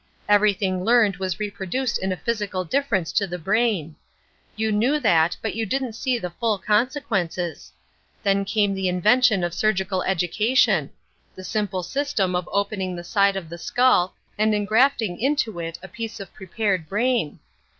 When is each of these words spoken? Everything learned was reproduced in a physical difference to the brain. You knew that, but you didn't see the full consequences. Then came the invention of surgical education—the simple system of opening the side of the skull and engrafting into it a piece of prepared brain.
Everything 0.27 0.83
learned 0.83 1.17
was 1.17 1.39
reproduced 1.39 1.99
in 1.99 2.11
a 2.11 2.17
physical 2.17 2.65
difference 2.65 3.11
to 3.11 3.27
the 3.27 3.37
brain. 3.37 3.95
You 4.55 4.71
knew 4.71 4.99
that, 4.99 5.37
but 5.43 5.53
you 5.53 5.63
didn't 5.63 5.93
see 5.93 6.17
the 6.17 6.31
full 6.31 6.57
consequences. 6.57 7.71
Then 8.23 8.43
came 8.43 8.73
the 8.73 8.87
invention 8.87 9.43
of 9.43 9.53
surgical 9.53 10.01
education—the 10.01 11.43
simple 11.43 11.83
system 11.83 12.35
of 12.35 12.49
opening 12.51 12.95
the 12.95 13.03
side 13.03 13.35
of 13.35 13.47
the 13.47 13.59
skull 13.59 14.15
and 14.39 14.55
engrafting 14.55 15.19
into 15.21 15.59
it 15.59 15.77
a 15.83 15.87
piece 15.87 16.19
of 16.19 16.33
prepared 16.33 16.89
brain. 16.89 17.37